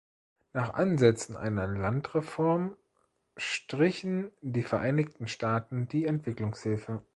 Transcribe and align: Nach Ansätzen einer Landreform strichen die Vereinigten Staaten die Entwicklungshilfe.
Nach 0.53 0.73
Ansätzen 0.73 1.37
einer 1.37 1.67
Landreform 1.67 2.75
strichen 3.37 4.31
die 4.41 4.63
Vereinigten 4.63 5.27
Staaten 5.27 5.87
die 5.89 6.05
Entwicklungshilfe. 6.07 7.03